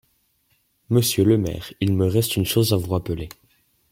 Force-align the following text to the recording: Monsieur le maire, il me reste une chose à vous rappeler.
Monsieur 0.89 1.23
le 1.23 1.37
maire, 1.37 1.71
il 1.79 1.93
me 1.93 2.07
reste 2.07 2.35
une 2.35 2.43
chose 2.47 2.73
à 2.73 2.77
vous 2.77 2.89
rappeler. 2.89 3.29